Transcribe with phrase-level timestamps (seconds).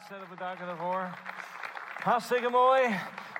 [0.00, 1.08] Ontzettend bedanken daarvoor.
[2.02, 2.80] Hartstikke mooi.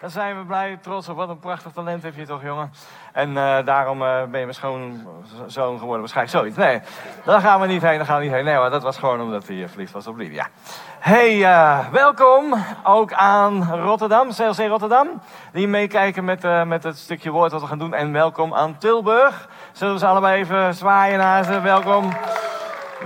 [0.00, 1.16] Daar zijn we blij, trots op.
[1.16, 2.72] Wat een prachtig talent heb je toch, jongen.
[3.12, 6.00] En uh, daarom uh, ben je mijn schoonzoon geworden.
[6.00, 6.56] Waarschijnlijk zoiets.
[6.56, 6.80] Nee,
[7.24, 8.06] daar gaan we niet heen.
[8.06, 8.44] Gaan we niet heen.
[8.44, 10.48] Nee, maar dat was gewoon omdat hij verliefd was op Lydia.
[10.98, 11.38] Hey,
[11.90, 12.54] welkom
[12.84, 15.08] ook aan Rotterdam, CLC Rotterdam.
[15.52, 17.94] Die meekijken met, met het stukje woord wat we gaan doen.
[17.94, 19.48] En welkom aan Tilburg.
[19.72, 21.60] Zullen we ze allebei even zwaaien naar ze?
[21.60, 22.12] Welkom.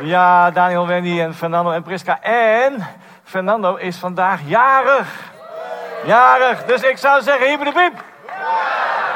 [0.01, 2.21] Ja, Daniel, Wendy en Fernando en Priska.
[2.23, 2.87] En
[3.25, 5.33] Fernando is vandaag jarig.
[6.05, 6.65] Jarig.
[6.65, 8.03] Dus ik zou zeggen, hiep de piep.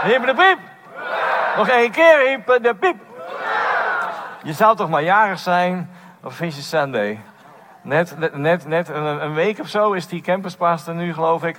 [0.03, 0.59] Hiep de piep.
[1.57, 2.97] Nog één keer, hiep de piep.
[4.43, 5.91] Je zou toch maar jarig zijn
[6.23, 7.21] op Vision Sunday.
[7.83, 11.59] Net, net, net een, week of zo is die campuspastor nu, geloof ik.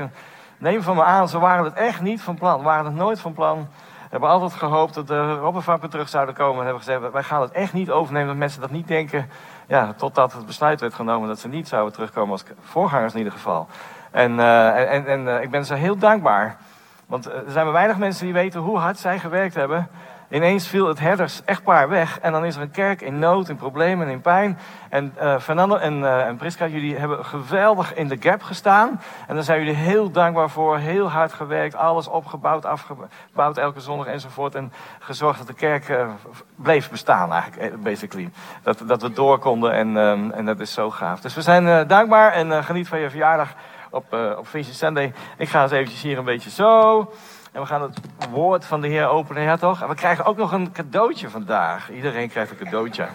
[0.58, 2.64] neem van me aan, ze waren het echt niet van plan.
[2.64, 3.58] waren het nooit van plan.
[3.58, 6.58] We hebben altijd gehoopt dat de robbenvakken terug zouden komen.
[6.58, 8.28] En hebben gezegd, wij gaan het echt niet overnemen.
[8.28, 9.30] Dat mensen dat niet denken.
[9.70, 13.34] Ja, totdat het besluit werd genomen dat ze niet zouden terugkomen als voorgangers in ieder
[13.34, 13.68] geval.
[14.12, 16.58] En, uh, en, en uh, ik ben ze heel dankbaar.
[17.06, 19.90] Want er zijn maar weinig mensen die weten hoe hard zij gewerkt hebben
[20.30, 23.56] Ineens viel het herders echtpaar weg en dan is er een kerk in nood, in
[23.56, 24.58] problemen en in pijn.
[24.90, 29.02] En uh, Fernando en, uh, en Priska, jullie hebben geweldig in de gap gestaan.
[29.28, 34.08] En daar zijn jullie heel dankbaar voor, heel hard gewerkt, alles opgebouwd, afgebouwd elke zondag
[34.08, 34.56] enzovoort.
[34.56, 36.08] En gezorgd dat de kerk uh,
[36.56, 38.30] bleef bestaan eigenlijk, basically.
[38.64, 41.22] Dat, dat we door konden en, um, en dat is zo gaaf.
[41.22, 43.54] Dus we zijn dankbaar en geniet van je verjaardag
[43.90, 45.14] op, op Vision Sunday.
[45.38, 47.10] Ik ga eens eventjes hier een beetje zo...
[47.52, 48.00] En we gaan het
[48.32, 49.82] woord van de Heer openen, ja toch?
[49.82, 51.92] En we krijgen ook nog een cadeautje vandaag.
[51.92, 53.08] Iedereen krijgt een cadeautje.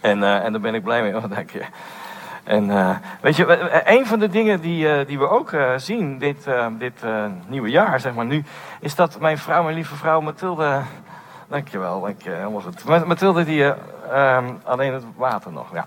[0.00, 1.64] En, uh, en daar ben ik blij mee, dank je.
[2.44, 6.46] En uh, weet je, een van de dingen die, uh, die we ook zien dit,
[6.78, 7.02] dit
[7.46, 8.44] nieuwe jaar, zeg maar nu,
[8.80, 10.80] is dat mijn vrouw, mijn lieve vrouw Mathilde.
[11.48, 13.06] Dankjewel, dank je, helemaal goed.
[13.06, 15.86] Mathilde, die um, alleen het water nog, ja.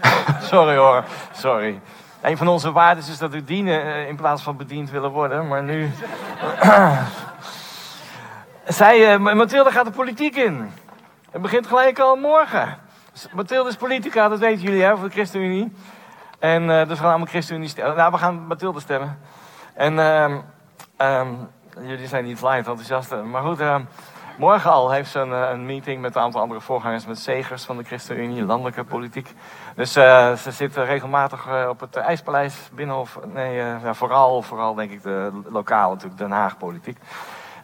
[0.50, 1.80] sorry hoor, sorry.
[2.22, 5.48] Een van onze waarden is dat we dienen eh, in plaats van bediend willen worden.
[5.48, 5.90] Maar nu.
[8.66, 10.72] Zij, uh, Mathilde gaat de politiek in.
[11.30, 12.78] Het begint gelijk al morgen.
[13.32, 15.72] Mathilde is politica, dat weten jullie, hè, voor de ChristenUnie.
[16.38, 17.96] En uh, dus we gaan allemaal ChristenUnie stemmen.
[17.96, 19.18] Nou, we gaan Mathilde stemmen.
[19.74, 19.94] En
[20.98, 21.26] uh,
[21.86, 23.14] jullie zijn niet live enthousiast.
[23.24, 23.82] Maar goed, ehm,
[24.36, 27.76] morgen al heeft ze een, een, meeting met een aantal andere voorgangers, met zegers van
[27.76, 29.34] de ChristenUnie, landelijke politiek.
[29.74, 33.18] Dus uh, ze zitten regelmatig uh, op het IJspaleis, Binnenhof.
[33.32, 36.98] Nee, vooral, vooral denk ik de lokale, natuurlijk Den Haag politiek.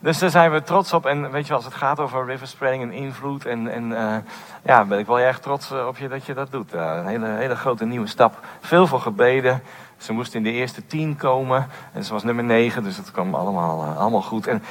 [0.01, 1.07] Dus daar zijn we trots op.
[1.07, 3.47] En weet je, als het gaat over river spreading en invloed.
[3.47, 4.25] En, en
[4.63, 6.73] ja, ben ik wel erg trots op je dat je dat doet.
[6.73, 8.39] een hele, hele grote nieuwe stap.
[8.61, 9.63] Veel voor gebeden.
[9.99, 11.67] Ze moest in de eerste tien komen.
[11.93, 14.47] En ze was nummer negen, dus het kwam allemaal, allemaal goed.
[14.47, 14.63] En,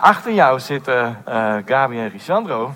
[0.00, 1.22] achter jou zitten
[1.64, 2.72] Gabi en Risandro.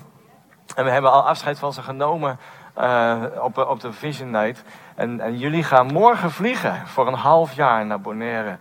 [0.75, 2.39] En we hebben al afscheid van ze genomen
[2.79, 4.63] uh, op, op de Vision Night.
[4.95, 8.57] En, en jullie gaan morgen vliegen voor een half jaar naar Bonaire.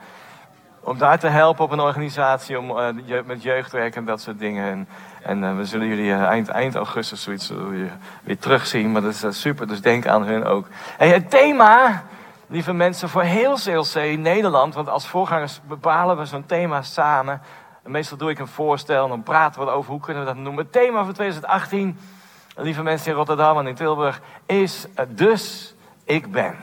[0.79, 4.72] Om daar te helpen op een organisatie om, uh, met jeugdwerk en dat soort dingen.
[4.72, 4.88] En,
[5.23, 7.91] en uh, we zullen jullie eind, eind augustus zoiets weer,
[8.23, 8.91] weer terugzien.
[8.91, 10.68] Maar dat is super, dus denk aan hun ook.
[10.97, 12.03] Hey, het thema,
[12.52, 14.74] lieve mensen, voor heel CLC Nederland.
[14.74, 17.42] Want als voorgangers bepalen we zo'n thema samen.
[17.84, 20.38] En meestal doe ik een voorstel en dan praten we over hoe kunnen we dat
[20.38, 20.64] noemen.
[20.64, 22.00] Het thema voor 2018
[22.56, 26.56] lieve mensen in Rotterdam en in Tilburg, is dus ik ben.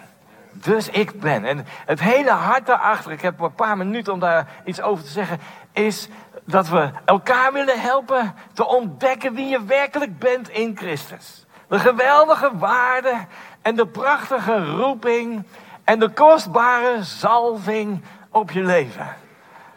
[0.53, 1.45] Dus ik ben.
[1.45, 5.11] En het hele hart daarachter, ik heb een paar minuten om daar iets over te
[5.11, 5.41] zeggen,
[5.73, 6.09] is
[6.45, 11.47] dat we elkaar willen helpen te ontdekken wie je werkelijk bent in Christus.
[11.69, 13.15] De geweldige waarde
[13.63, 15.45] en de prachtige roeping
[15.89, 19.17] en de kostbare zalving op je leven.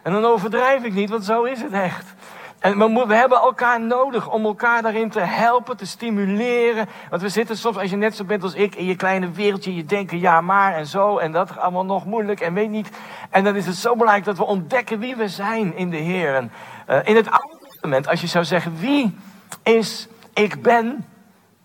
[0.02, 2.14] En dan overdrijf ik niet, want zo is het echt.
[2.58, 6.88] En we, we, hebben elkaar nodig om elkaar daarin te helpen, te stimuleren.
[7.10, 9.74] Want we zitten soms, als je net zo bent als ik, in je kleine wereldje,
[9.74, 12.90] je denken ja maar en zo en dat allemaal nog moeilijk en weet niet.
[13.30, 16.34] En dan is het zo belangrijk dat we ontdekken wie we zijn in de Heer.
[16.34, 16.52] En,
[16.88, 19.18] uh, in het Oude Testament, als je zou zeggen wie
[19.62, 21.06] is ik ben,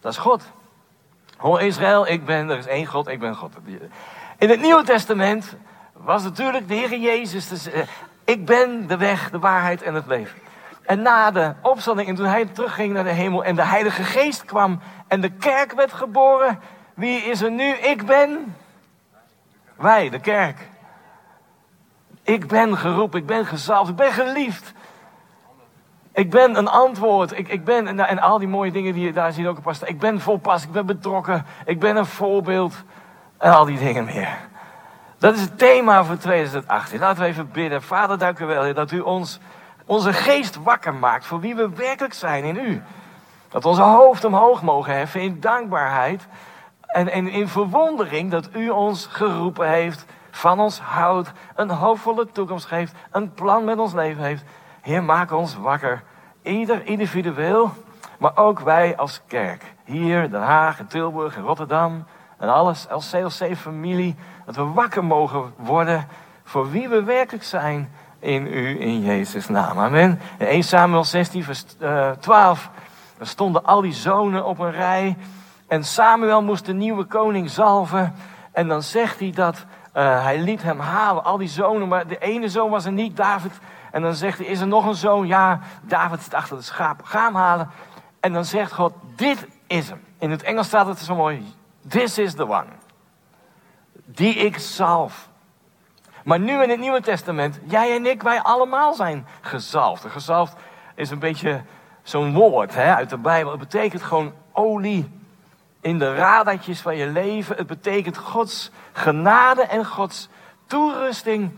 [0.01, 0.43] dat is God.
[1.37, 3.53] Hoor Israël, ik ben, er is één God, ik ben God.
[4.37, 5.55] In het Nieuwe Testament
[5.93, 7.69] was natuurlijk de Heer Jezus, dus,
[8.25, 10.39] ik ben de weg, de waarheid en het leven.
[10.81, 14.45] En na de opstanding, en toen hij terugging naar de hemel en de Heilige Geest
[14.45, 16.59] kwam en de kerk werd geboren,
[16.93, 17.73] wie is er nu?
[17.73, 18.55] Ik ben.
[19.75, 20.69] Wij, de kerk.
[22.23, 24.73] Ik ben geroepen, ik ben gezalfd, ik ben geliefd.
[26.13, 27.37] Ik ben een antwoord.
[27.37, 29.83] Ik, ik ben, en, al die mooie dingen die je daar ziet ook op past.
[29.87, 32.83] Ik ben volpas, ik ben betrokken, ik ben een voorbeeld.
[33.37, 34.37] En al die dingen meer.
[35.17, 36.99] Dat is het thema voor 2018.
[36.99, 37.83] Laten we even bidden.
[37.83, 39.39] Vader, dank u wel dat u ons
[39.87, 42.83] onze geest wakker maakt voor wie we werkelijk zijn in u.
[43.49, 46.27] Dat we onze hoofd omhoog mogen heffen in dankbaarheid
[46.87, 52.65] En, en in verwondering dat u ons geroepen heeft, van ons houdt, een hoopvolle toekomst
[52.65, 54.43] geeft, een plan met ons leven heeft.
[54.81, 56.03] Heer, maak ons wakker.
[56.41, 57.71] Ieder individueel,
[58.19, 59.63] maar ook wij als kerk.
[59.83, 62.05] Hier, Den Haag, in Tilburg, in Rotterdam.
[62.37, 64.15] En alles als CLC-familie.
[64.45, 66.07] Dat we wakker mogen worden
[66.43, 69.79] voor wie we werkelijk zijn in u, in Jezus' naam.
[69.79, 70.19] Amen.
[70.37, 71.65] In 1 Samuel 16, vers
[72.19, 72.69] 12.
[73.17, 75.17] Er stonden al die zonen op een rij.
[75.67, 78.15] En Samuel moest de nieuwe koning zalven.
[78.51, 79.55] En dan zegt hij dat
[79.97, 81.87] uh, hij liet hem halen, al die zonen.
[81.87, 83.51] Maar de ene zoon was er niet, David.
[83.91, 85.27] En dan zegt hij, is er nog een zoon?
[85.27, 87.01] Ja, David zit achter de schaap.
[87.03, 87.69] Ga hem halen.
[88.19, 90.03] En dan zegt God, dit is hem.
[90.19, 91.55] In het Engels staat het zo mooi.
[91.87, 92.67] This is the one.
[94.05, 95.29] Die ik zalf.
[96.23, 100.05] Maar nu in het Nieuwe Testament, jij en ik, wij allemaal zijn gezalfd.
[100.05, 100.55] Gezalfd
[100.95, 101.61] is een beetje
[102.03, 103.51] zo'n woord hè, uit de Bijbel.
[103.51, 105.11] Het betekent gewoon olie
[105.81, 107.55] in de radertjes van je leven.
[107.55, 110.29] Het betekent Gods genade en Gods
[110.65, 111.51] toerusting.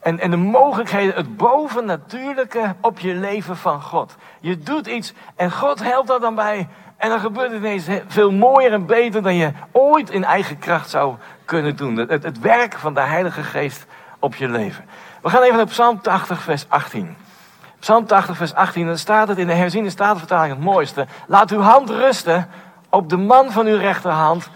[0.00, 4.16] En, en de mogelijkheden, het bovennatuurlijke op je leven van God.
[4.40, 6.68] Je doet iets en God helpt daar dan bij.
[7.00, 10.90] En dan gebeurt het ineens veel mooier en beter dan je ooit in eigen kracht
[10.90, 11.14] zou
[11.44, 11.96] kunnen doen.
[11.96, 13.86] Het, het werk van de Heilige Geest
[14.18, 14.84] op je leven.
[15.22, 17.16] We gaan even naar Psalm 80, vers 18.
[17.78, 18.86] Psalm 80, vers 18.
[18.86, 21.06] Dan staat het in de herziende statenvertaling het mooiste.
[21.26, 22.48] Laat uw hand rusten
[22.88, 24.50] op de man van uw rechterhand.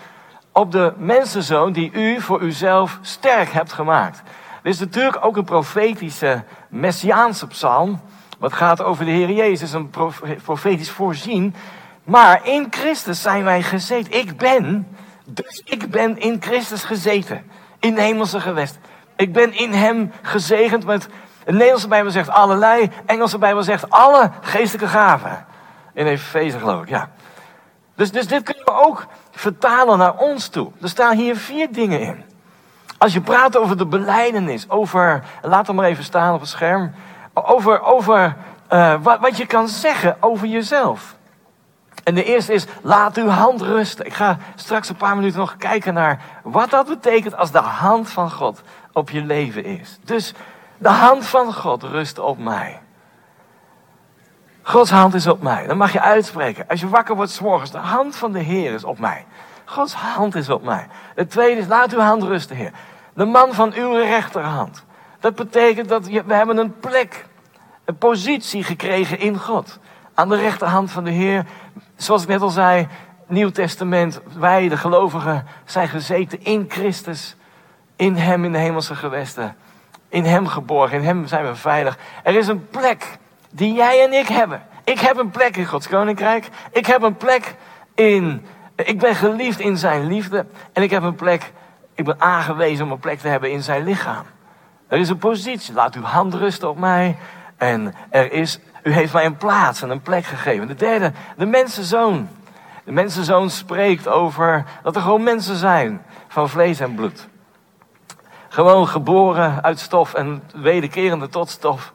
[0.53, 4.23] Op de mensenzoon die u voor uzelf sterk hebt gemaakt.
[4.63, 8.01] Dit is natuurlijk ook een profetische, messiaanse psalm.
[8.39, 9.91] Wat gaat over de Heer Jezus, een
[10.45, 11.55] profetisch voorzien.
[12.05, 14.13] Maar in Christus zijn wij gezeten.
[14.13, 17.51] Ik ben, dus ik ben in Christus gezeten.
[17.79, 18.79] In de hemelse gewest.
[19.17, 21.09] Ik ben in hem gezegend met,
[21.45, 25.47] de Nederlandse Bijbel zegt allerlei, Engelse Bijbel zegt alle geestelijke gaven.
[25.93, 27.11] In Efeze geloof ik, ja.
[27.95, 30.71] Dus, dus dit kunnen we ook vertalen naar ons toe.
[30.81, 32.25] Er staan hier vier dingen in.
[32.99, 36.95] Als je praat over de beleidenis, over, laat hem maar even staan op het scherm,
[37.33, 38.37] over, over
[38.73, 41.17] uh, wat, wat je kan zeggen over jezelf.
[42.05, 44.07] En de eerste is, laat uw hand rusten.
[44.07, 48.11] Ik ga straks een paar minuten nog kijken naar wat dat betekent als de hand
[48.11, 48.63] van God
[48.93, 49.99] op je leven is.
[50.05, 50.35] Dus
[50.79, 52.81] de hand van God rust op mij.
[54.63, 55.67] Gods hand is op mij.
[55.67, 56.69] Dan mag je uitspreken.
[56.69, 59.25] Als je wakker wordt s'morgens, de hand van de Heer is op mij.
[59.65, 60.87] Gods hand is op mij.
[61.15, 62.73] Het tweede is, laat uw hand rusten, Heer.
[63.15, 64.85] De man van uw rechterhand.
[65.21, 67.27] Dat betekent dat we hebben een plek,
[67.85, 69.79] een positie gekregen in God.
[70.15, 71.47] Aan de rechterhand van de Heer.
[71.97, 72.89] Zoals ik net al zei,
[73.27, 77.37] Nieuw Testament, wij de gelovigen zijn gezeten in Christus.
[77.97, 79.57] In Hem in de hemelse gewesten.
[80.09, 81.99] In Hem geborgen, in Hem zijn we veilig.
[82.23, 83.19] Er is een plek
[83.51, 84.63] die jij en ik hebben.
[84.85, 86.49] Ik heb een plek in Gods koninkrijk.
[86.71, 87.55] Ik heb een plek
[87.95, 88.47] in.
[88.77, 90.47] Ik ben geliefd in Zijn liefde.
[90.73, 91.53] En ik heb een plek.
[91.95, 94.25] Ik ben aangewezen om een plek te hebben in Zijn lichaam.
[94.89, 95.75] Er is een positie.
[95.75, 97.17] Laat uw hand rusten op mij.
[97.57, 98.61] En er is.
[98.85, 100.67] U heeft mij een plaats en een plek gegeven.
[100.67, 102.29] De derde, de mensenzoon.
[102.85, 107.29] De mensenzoon spreekt over dat er gewoon mensen zijn van vlees en bloed.
[108.49, 111.93] Gewoon geboren uit stof en wederkerende tot stof.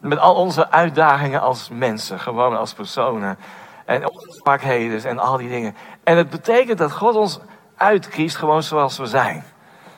[0.00, 3.38] Met al onze uitdagingen als mensen, gewoon als personen.
[3.84, 5.76] En onze zwakheden en al die dingen.
[6.04, 7.40] En het betekent dat God ons
[7.76, 9.44] uitkiest gewoon zoals we zijn.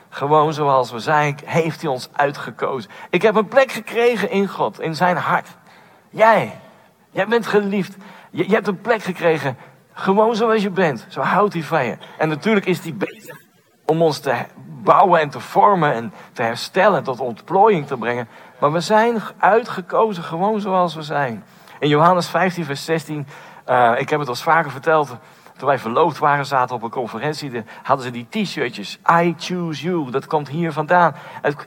[0.09, 2.91] Gewoon zoals we zijn, heeft hij ons uitgekozen.
[3.09, 5.47] Ik heb een plek gekregen in God, in zijn hart.
[6.15, 6.59] Jij,
[7.11, 7.95] jij bent geliefd.
[8.31, 9.57] Je, hebt een plek gekregen,
[9.93, 11.05] gewoon zoals je bent.
[11.09, 11.97] Zo houdt hij van je.
[12.17, 13.37] En natuurlijk is hij bezig
[13.85, 14.35] om ons te
[14.83, 18.27] bouwen en te vormen en te herstellen, tot ontplooiing te brengen.
[18.59, 21.43] Maar we zijn uitgekozen gewoon zoals we zijn.
[21.79, 23.27] In Johannes 15, vers 16,
[23.69, 25.15] uh, ik heb het al vaker verteld.
[25.57, 28.99] Toen wij verloofd waren, zaten op een conferentie, hadden ze die t-shirtjes.
[29.21, 31.15] I choose you, dat komt hier vandaan.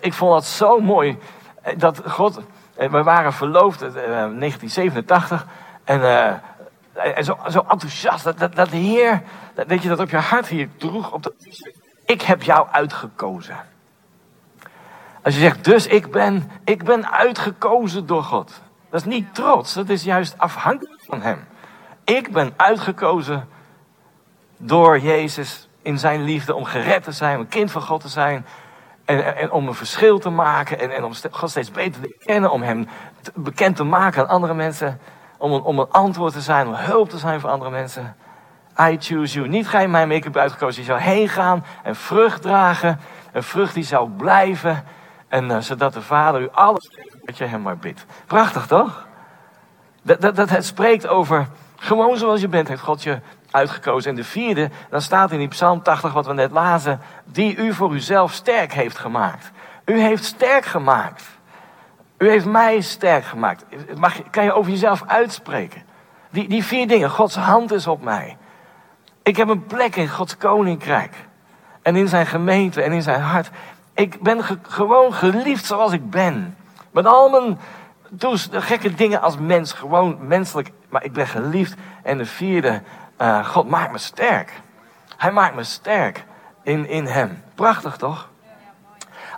[0.00, 1.18] Ik vond dat zo mooi.
[1.62, 2.40] Eh, dat God,
[2.78, 5.46] eh, we waren verloofd in 1987.
[5.84, 6.02] En,
[6.92, 9.22] en zo, zo, enthousiast, dat, dat, dat de Heer,
[9.54, 11.12] dat, je dat op je hart hier droeg.
[11.12, 11.34] Op de,
[12.04, 13.56] ik heb jou uitgekozen.
[15.22, 18.60] Als je zegt, dus ik ben, ik ben uitgekozen door God.
[18.90, 21.46] Dat is niet trots, dat is juist afhankelijk van Hem.
[22.04, 23.48] Ik ben uitgekozen
[24.56, 28.46] door Jezus in zijn liefde om gered te zijn, een kind van God te zijn.
[29.08, 32.50] En, en om een verschil te maken en, en om God steeds beter te kennen,
[32.50, 32.88] om Hem
[33.34, 35.00] bekend te maken aan andere mensen.
[35.38, 38.16] Om een, om een antwoord te zijn, om hulp te zijn voor andere mensen.
[38.80, 39.48] I choose you.
[39.48, 40.80] Niet ga je mij make-up uitgekozen.
[40.82, 43.00] Je zou heen gaan en vrucht dragen.
[43.32, 44.84] Een vrucht die zou blijven.
[45.28, 48.04] En uh, zodat de Vader u alles geeft wat je hem maar bidt.
[48.26, 49.06] Prachtig toch?
[50.02, 51.46] Dat, dat, dat het spreekt over,
[51.76, 54.10] gewoon zoals je bent, heeft God je uitgekozen.
[54.10, 57.74] En de vierde, dan staat in die Psalm 80 wat we net lazen, die u
[57.74, 59.50] voor uzelf sterk heeft gemaakt.
[59.84, 61.24] U heeft sterk gemaakt.
[62.18, 63.64] U heeft mij sterk gemaakt.
[63.96, 65.82] Mag, kan je over jezelf uitspreken?
[66.30, 67.10] Die, die vier dingen.
[67.10, 68.36] Gods hand is op mij.
[69.22, 71.14] Ik heb een plek in Gods koninkrijk.
[71.82, 73.50] En in zijn gemeente en in zijn hart.
[73.94, 76.56] Ik ben gewoon geliefd zoals ik ben.
[76.90, 77.58] Met al mijn
[78.18, 79.72] toes, gekke dingen als mens.
[79.72, 80.70] Gewoon menselijk.
[80.88, 81.74] Maar ik ben geliefd.
[82.02, 82.82] En de vierde,
[83.18, 84.52] uh, God maakt me sterk.
[85.16, 86.24] Hij maakt me sterk
[86.62, 87.42] in, in hem.
[87.54, 88.28] Prachtig toch?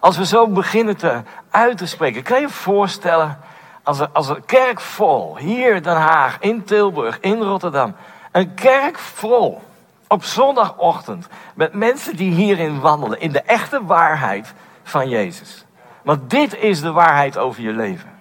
[0.00, 2.22] Als we zo beginnen te, uit te spreken.
[2.22, 3.38] Kan je je voorstellen
[3.82, 7.94] als er, als een kerk vol, hier in Den Haag, in Tilburg, in Rotterdam.
[8.32, 9.62] Een kerk vol
[10.08, 15.64] op zondagochtend met mensen die hierin wandelen, in de echte waarheid van Jezus.
[16.02, 18.19] Want dit is de waarheid over je leven.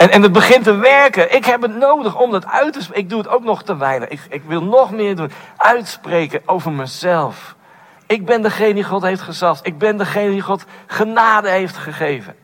[0.00, 1.34] En, en het begint te werken.
[1.34, 3.02] Ik heb het nodig om dat uit te spreken.
[3.02, 4.08] Ik doe het ook nog te weinig.
[4.08, 5.30] Ik, ik wil nog meer doen.
[5.56, 7.56] Uitspreken over mezelf.
[8.06, 9.66] Ik ben degene die God heeft gezalfd.
[9.66, 12.34] Ik ben degene die God genade heeft gegeven.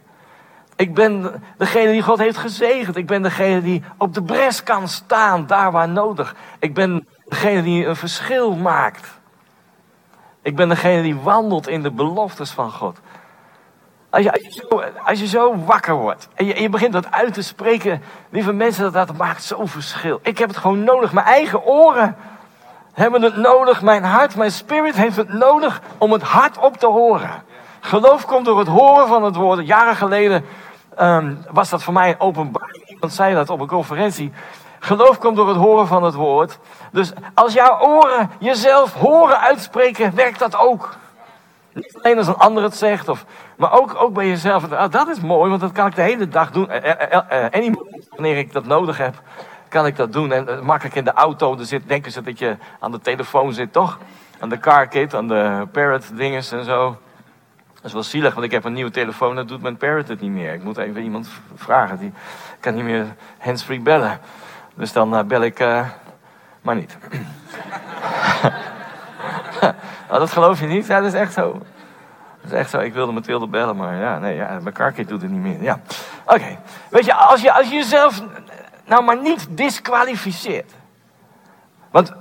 [0.77, 2.97] Ik ben degene die God heeft gezegend.
[2.97, 6.35] Ik ben degene die op de bres kan staan, daar waar nodig.
[6.59, 9.21] Ik ben degene die een verschil maakt.
[10.43, 13.01] Ik ben degene die wandelt in de beloftes van God.
[14.17, 18.03] Als je, als je, zo, wakker wordt en je, je, begint dat uit te spreken,
[18.31, 20.19] lieve mensen, dat, dat maakt zo'n verschil.
[20.23, 21.13] Ik heb het gewoon nodig.
[21.13, 22.17] Mijn eigen oren
[22.93, 23.83] hebben het nodig.
[23.83, 27.43] Mijn hart, mijn spirit heeft het nodig om het hart op te horen.
[27.81, 29.67] Geloof komt door het horen van het woord.
[29.67, 30.45] Jaren geleden
[31.01, 32.89] um, was dat voor mij openbaring.
[32.89, 34.33] Iemand zei dat op een conferentie.
[34.79, 36.59] Geloof komt door het horen van het woord.
[36.93, 40.97] Dus als jouw oren jezelf horen uitspreken, werkt dat ook.
[41.77, 43.25] Niet alleen als een ander het zegt, of,
[43.57, 44.73] maar ook, ook bij jezelf.
[44.73, 46.71] Ah, dat is mooi, want dat kan ik de hele dag doen.
[46.71, 47.75] En uh,
[48.11, 49.23] wanneer ik dat nodig heb,
[49.69, 50.33] kan ik dat doen.
[50.33, 53.73] En makkelijk in de auto, er zit, denken ze dat je aan de telefoon zit,
[53.73, 53.99] toch?
[54.39, 56.97] Aan de car kit, aan de parrot dinges en zo.
[57.75, 60.21] Dat is wel zielig, want ik heb een nieuwe telefoon, dat doet mijn parrot het
[60.21, 60.53] niet meer.
[60.53, 62.13] Ik moet even iemand vragen, die
[62.61, 63.07] kan niet meer
[63.39, 64.21] handsfree bellen.
[64.75, 65.59] Dus dan bel ik,
[66.63, 66.97] maar niet.
[70.11, 70.87] Oh, dat geloof je niet?
[70.87, 71.53] Ja, dat is echt zo.
[72.43, 72.79] Dat is echt zo.
[72.79, 75.63] Ik wilde Mathilde bellen, maar ja, nee, ja, mijn carkit doet het niet meer.
[75.63, 75.81] Ja.
[76.27, 76.59] Oké.
[76.91, 78.23] Weet je, als je, als je jezelf
[78.87, 80.73] nou maar niet disqualificeert.
[81.91, 82.13] Want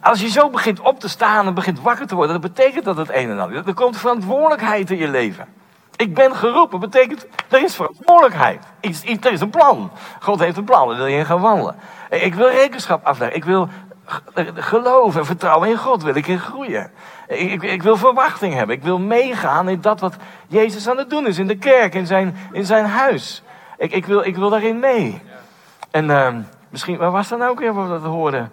[0.00, 2.96] als je zo begint op te staan en begint wakker te worden, dat betekent dat
[2.96, 3.66] het een en ander.
[3.66, 5.46] Er komt verantwoordelijkheid in je leven.
[5.96, 8.64] Ik ben geroepen, betekent er is verantwoordelijkheid.
[8.80, 9.90] Er is een plan.
[10.20, 11.76] God heeft een plan, daar wil je in gaan wandelen.
[12.10, 13.36] Ik wil rekenschap afleggen.
[13.36, 13.68] Ik wil
[14.54, 16.90] geloven en vertrouwen in God, wil ik in groeien.
[17.26, 18.76] Ik, ik, wil verwachting hebben.
[18.76, 22.06] Ik wil meegaan in dat wat Jezus aan het doen is in de kerk, in
[22.06, 23.42] zijn, in zijn huis.
[23.76, 25.22] Ik, ik, wil, ik wil daarin mee.
[25.90, 26.28] En uh,
[26.68, 28.52] misschien, waar was dat nou ook weer wat we hoorden?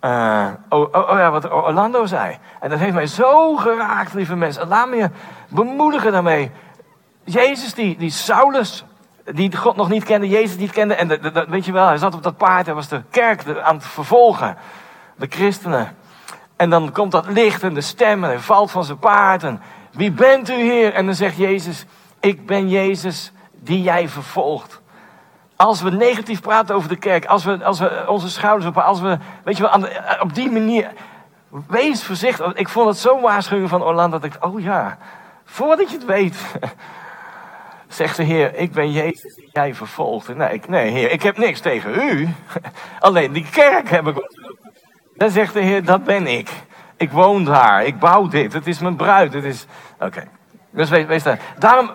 [0.00, 2.38] Uh, oh, oh, ja, wat Orlando zei.
[2.60, 4.68] En dat heeft mij zo geraakt, lieve mensen.
[4.68, 5.10] Laat me je
[5.48, 6.50] bemoedigen daarmee.
[7.24, 8.84] Jezus, die, die Saulus,
[9.24, 10.94] die God nog niet kende, Jezus niet kende.
[10.94, 13.74] En de, weet je wel, hij zat op dat paard, hij was de kerk aan
[13.74, 14.56] het vervolgen.
[15.16, 15.96] De christenen.
[16.56, 19.42] En dan komt dat licht en de stem en hij valt van zijn paard.
[19.42, 19.60] En
[19.92, 20.92] wie bent u, Heer?
[20.92, 21.84] En dan zegt Jezus,
[22.20, 24.80] ik ben Jezus die jij vervolgt.
[25.56, 29.00] Als we negatief praten over de kerk, als we, als we onze schouders op, als
[29.00, 30.92] we, weet je wel, de, op die manier,
[31.68, 32.54] wees voorzichtig.
[32.54, 34.98] Ik vond het zo waarschuwing van Orlando dat ik, oh ja,
[35.44, 36.36] voordat je het weet,
[37.88, 40.34] zegt de Heer, ik ben Jezus die jij vervolgt.
[40.36, 42.28] Nee, ik, nee, Heer, ik heb niks tegen u.
[43.00, 44.14] Alleen die kerk heb ik.
[45.16, 46.50] Dan zegt de Heer, dat ben ik.
[46.96, 49.66] Ik woon daar, ik bouw dit, het is mijn bruid, het is.
[50.00, 50.24] Oké.
[50.70, 51.40] Dus wees, daar.
[51.58, 51.90] Daarom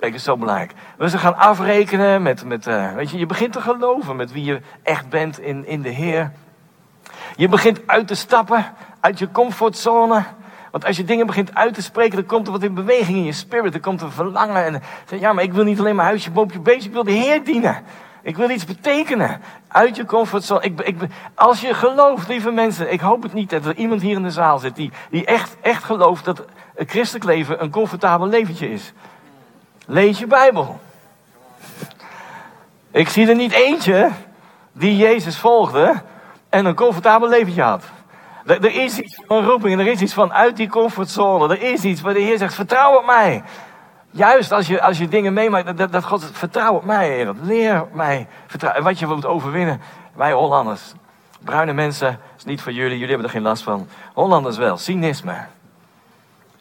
[0.00, 0.72] is zo belangrijk.
[0.98, 4.44] We ze gaan afrekenen met, met uh, weet je, je begint te geloven met wie
[4.44, 6.32] je echt bent in, in de Heer.
[7.36, 8.64] Je begint uit te stappen
[9.00, 10.24] uit je comfortzone.
[10.70, 13.24] Want als je dingen begint uit te spreken, dan komt er wat in beweging in
[13.24, 13.74] je spirit.
[13.74, 14.64] Er komt een verlangen.
[14.64, 14.82] En
[15.18, 16.88] ja, maar ik wil niet alleen maar huisje, boompje, beestje.
[16.88, 17.82] Ik wil de Heer dienen.
[18.26, 19.40] Ik wil iets betekenen.
[19.68, 20.60] Uit je comfortzone.
[20.60, 20.96] Ik, ik,
[21.34, 22.92] als je gelooft, lieve mensen.
[22.92, 25.56] Ik hoop het niet dat er iemand hier in de zaal zit die, die echt,
[25.60, 28.92] echt gelooft dat het christelijk leven een comfortabel leventje is.
[29.86, 30.80] Lees je Bijbel.
[32.90, 34.10] Ik zie er niet eentje
[34.72, 36.02] die Jezus volgde
[36.48, 37.84] en een comfortabel leventje had.
[38.46, 41.54] Er, er is iets van roeping, er is iets van uit die comfortzone.
[41.54, 43.42] Er is iets waar de Heer zegt, vertrouw op mij.
[44.16, 47.34] Juist als je, als je dingen meemaakt, dat, dat God vertrouw op mij, Heer.
[47.42, 48.82] Leer mij vertrouwen.
[48.82, 49.80] En wat je wilt overwinnen,
[50.14, 50.92] wij Hollanders.
[51.40, 53.88] Bruine mensen, is niet voor jullie, jullie hebben er geen last van.
[54.14, 55.36] Hollanders wel, cynisme.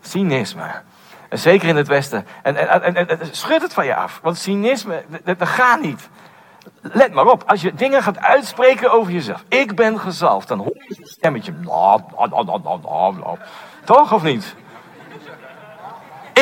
[0.02, 0.82] Cynisme.
[1.30, 2.28] En zeker in het Westen.
[2.44, 4.20] En, en, en, schud het van je af.
[4.24, 6.10] Want cynisme, dat, gaat niet.
[6.82, 9.44] let maar op, als je dingen gaat uitspreken over jezelf.
[9.48, 11.54] Ik ben gezalfd, dan hoor je een stemmetje.
[13.84, 14.56] Toch of niet?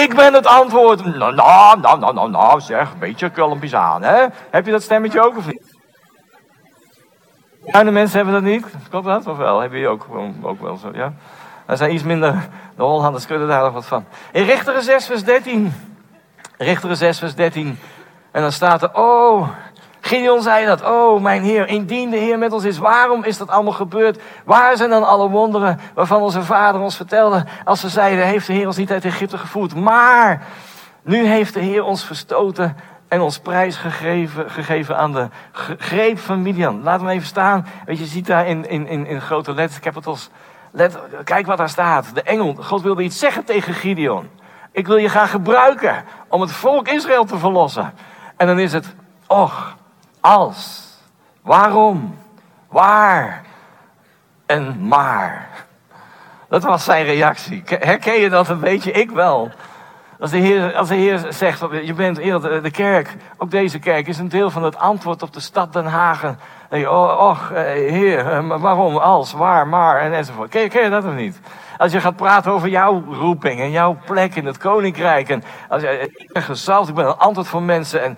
[0.02, 1.06] Ik ben het antwoord.
[1.06, 4.26] Nou, nou, nou, nou, nou, nou zeg, een beetje kulmpjes aan, hè?
[4.50, 5.76] Heb je dat stemmetje ook of niet?
[7.66, 8.66] Kleine mensen hebben dat niet.
[8.90, 9.28] Klopt dat?
[9.28, 9.60] Of wel?
[9.60, 10.08] Heb je ook,
[10.42, 11.14] ook wel zo, ja?
[11.66, 14.06] Er zijn iets minder, de Hollanders kunnen daar nog wat van.
[14.32, 15.74] In Richteren 6 vers 13.
[16.58, 17.80] Richteren 6 vers 13.
[18.32, 19.50] En dan staat er, oh,
[20.06, 23.50] Gideon zei dat, oh mijn Heer, indien de Heer met ons is, waarom is dat
[23.50, 24.22] allemaal gebeurd?
[24.46, 28.54] Waar zijn dan alle wonderen waarvan onze vader ons vertelde, als ze zeiden, heeft de
[28.54, 29.76] Heer ons niet uit Egypte gevoerd?
[29.76, 30.48] Maar,
[31.04, 32.76] nu heeft de Heer ons verstoten
[33.08, 35.28] en ons prijs gegeven, gegeven aan de
[35.78, 36.84] greep van Midian.
[36.84, 37.66] Laat hem even staan.
[37.86, 40.30] Weet je, je ziet daar in, in, in, in grote letters, capitals.
[40.72, 42.16] Let, kijk wat daar staat.
[42.16, 44.30] De engel, God wilde iets zeggen tegen Gideon.
[44.72, 47.94] Ik wil je gaan gebruiken om het volk Israël te verlossen.
[48.38, 48.96] En dan is het,
[49.28, 49.76] och,
[50.24, 50.90] als,
[51.42, 52.18] waarom,
[52.70, 53.42] waar
[54.46, 55.66] en maar.
[56.50, 57.64] Dat was zijn reactie.
[57.66, 58.92] Herken je dat een beetje?
[58.92, 59.52] Ik wel.
[60.20, 64.18] Als de Heer, als de heer zegt, je bent de kerk, ook deze kerk, is
[64.18, 66.36] een deel van het antwoord op de stad Den Haag.
[66.80, 70.50] Je, oh, och, eh, Heer, eh, waarom, als, waar, maar en enzovoort.
[70.50, 71.40] Ken, ken je dat of niet?
[71.78, 75.30] Als je gaat praten over jouw roeping en jouw plek in het koninkrijk.
[75.30, 76.44] En als je, ik ben
[76.88, 78.04] ik ben een antwoord voor mensen.
[78.04, 78.18] En,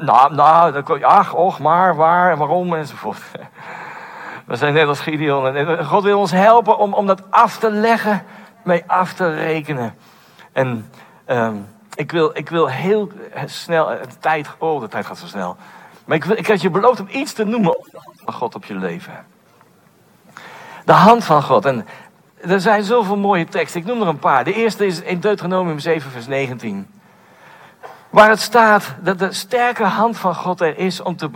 [0.00, 3.18] nou, nou, je, ach, och, maar, waar, waarom, enzovoort.
[4.46, 5.56] We zijn net als Gideon.
[5.56, 8.22] En God wil ons helpen om, om dat af te leggen,
[8.62, 9.94] mee af te rekenen.
[10.52, 10.90] En
[11.26, 13.10] um, ik, wil, ik wil heel
[13.44, 15.56] snel, de tijd, oh, de tijd gaat zo snel.
[16.08, 17.76] Maar ik, ik had je beloofd om iets te noemen
[18.24, 19.26] van God op je leven.
[20.84, 21.64] De hand van God.
[21.64, 21.86] En
[22.40, 23.80] er zijn zoveel mooie teksten.
[23.80, 24.44] Ik noem er een paar.
[24.44, 26.86] De eerste is in Deuteronomium 7, vers 19.
[28.10, 31.30] Waar het staat dat de sterke hand van God er is om te.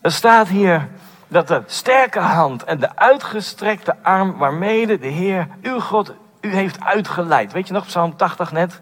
[0.00, 0.88] Er staat hier
[1.28, 6.84] dat de sterke hand en de uitgestrekte arm waarmee de Heer, uw God, u heeft
[6.84, 7.52] uitgeleid.
[7.52, 8.80] Weet je nog, Psalm 80 net?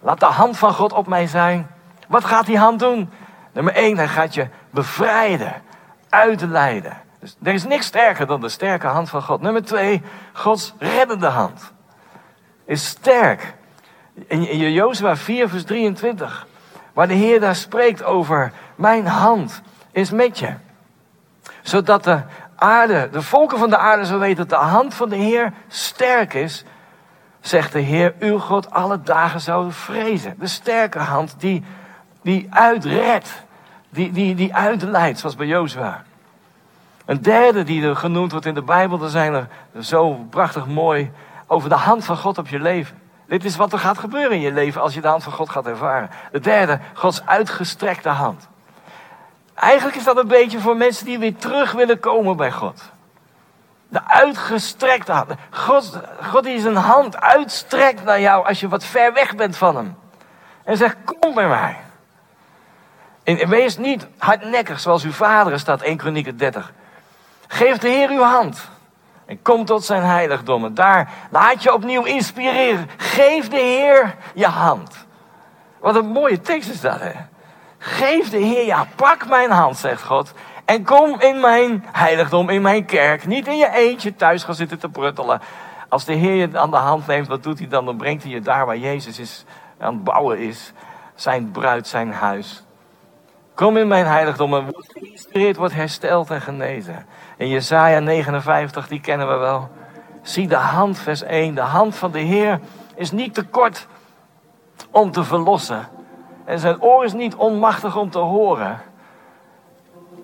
[0.00, 1.66] Laat de hand van God op mij zijn.
[2.08, 3.10] Wat gaat die hand doen?
[3.52, 5.62] Nummer 1, hij gaat je bevrijden,
[6.08, 6.96] uitleiden.
[7.20, 9.40] Dus er is niks sterker dan de sterke hand van God.
[9.40, 11.72] Nummer twee, Gods reddende hand.
[12.64, 13.54] Is sterk.
[14.26, 16.46] In, Jozua 4 vers 23.
[16.92, 19.62] Waar de Heer daar spreekt over, mijn hand
[19.92, 20.54] is met je.
[21.62, 22.20] Zodat de
[22.56, 26.34] aarde, de volken van de aarde zo weten dat de hand van de Heer sterk
[26.34, 26.64] is.
[27.40, 30.34] Zegt de Heer, uw God alle dagen zouden vrezen.
[30.38, 31.64] De sterke hand die,
[32.22, 33.42] die uitredt.
[33.90, 36.02] Die, die, die uitleidt, zoals bij Jozua.
[37.04, 39.48] Een derde die er genoemd wordt in de Bijbel, er zijn er
[39.80, 41.10] zo prachtig mooi
[41.46, 43.00] over de hand van God op je leven.
[43.26, 45.50] Dit is wat er gaat gebeuren in je leven als je de hand van God
[45.50, 46.10] gaat ervaren.
[46.32, 48.48] De derde, Gods uitgestrekte hand.
[49.54, 52.82] Eigenlijk is dat een beetje voor mensen die weer terug willen komen bij God.
[53.88, 55.30] De uitgestrekte hand.
[55.50, 59.76] God, God die zijn hand uitstrekt naar jou als je wat ver weg bent van
[59.76, 59.96] hem.
[60.64, 61.76] En zegt, kom bij mij.
[63.24, 66.72] En wees niet hardnekkig zoals uw vader staat, 1 Kronieken 30.
[67.48, 68.68] Geef de Heer uw hand.
[69.26, 70.74] En kom tot zijn heiligdommen.
[70.74, 72.90] Daar laat je opnieuw inspireren.
[72.96, 75.06] Geef de Heer je hand.
[75.80, 77.12] Wat een mooie tekst is dat, hè?
[77.78, 80.32] Geef de Heer, ja, pak mijn hand, zegt God.
[80.64, 83.26] En kom in mijn heiligdom, in mijn kerk.
[83.26, 85.40] Niet in je eentje thuis gaan zitten te pruttelen.
[85.88, 87.84] Als de Heer je aan de hand neemt, wat doet hij dan?
[87.84, 89.44] Dan brengt hij je daar waar Jezus is,
[89.78, 90.72] aan het bouwen is.
[91.14, 92.64] Zijn bruid, zijn huis.
[93.62, 97.06] Kom in mijn heiligdom en wordt geïnspireerd, wordt hersteld en genezen.
[97.36, 99.68] In Jesaja 59, die kennen we wel.
[100.22, 101.54] Zie de hand, vers 1.
[101.54, 102.60] De hand van de Heer
[102.94, 103.86] is niet te kort
[104.90, 105.88] om te verlossen.
[106.44, 108.80] En zijn oor is niet onmachtig om te horen.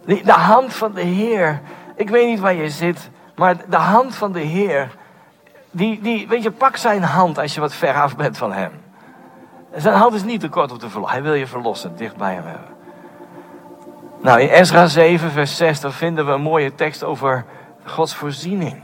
[0.05, 1.61] De hand van de Heer.
[1.97, 4.91] Ik weet niet waar je zit, maar de hand van de Heer.
[5.71, 8.73] Die, die, weet je, pak zijn hand als je wat ver af bent van hem.
[9.77, 11.19] Zijn hand is niet te kort om te verlossen.
[11.19, 12.78] Hij wil je verlossen, dicht bij hem hebben.
[14.21, 17.45] Nou, in Ezra 7, vers 6, dan vinden we een mooie tekst over
[17.85, 18.83] Gods voorziening.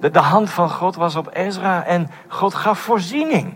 [0.00, 3.54] De, de hand van God was op Ezra en God gaf voorziening.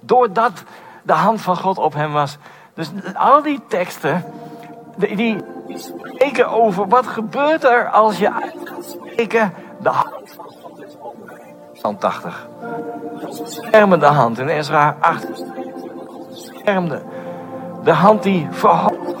[0.00, 0.62] Doordat
[1.02, 2.38] de hand van God op hem was.
[2.74, 4.24] Dus al die teksten,
[4.96, 9.52] die, die spreken over wat gebeurt er als je uit gaat spreken.
[9.80, 11.16] De hand van God is op.
[11.72, 12.48] Psalm 80.
[13.44, 15.26] Schermende hand in Ezra 8.
[16.32, 17.02] Schermde.
[17.84, 19.20] De hand die verhoogt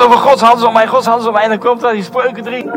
[0.00, 1.42] Over Gods hand op mij, Gods hand op mij.
[1.42, 2.70] En dan komt daar die spreuken drie.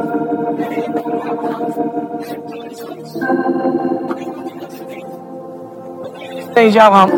[6.54, 7.14] Eens jouw hand.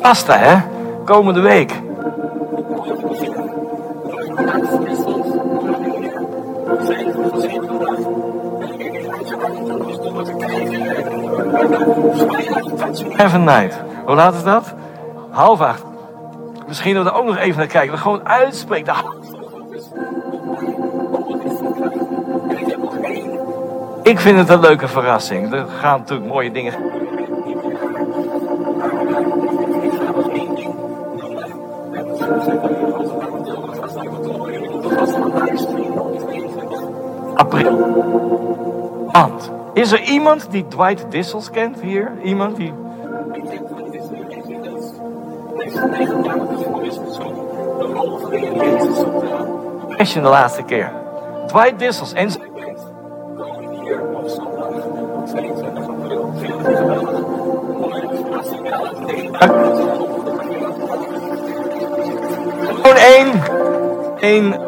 [0.00, 0.56] Vasta, hè?
[1.04, 1.72] Komende week.
[13.16, 13.80] Heaven Night.
[14.04, 14.74] Hoe laat is dat?
[15.30, 15.84] Half acht.
[16.66, 17.92] Misschien dat we er ook nog even naar kijken.
[17.92, 18.94] We gewoon uitspreken.
[24.08, 25.52] Ik vind het een leuke verrassing.
[25.52, 26.74] Er gaan natuurlijk mooie dingen.
[37.34, 37.76] April.
[39.12, 42.12] Want, is er iemand die Dwight Dissels kent hier?
[42.22, 42.72] Iemand die...
[49.96, 50.92] Passion de laatste keer.
[51.46, 52.47] Dwight Dissels en...
[64.20, 64.67] Één.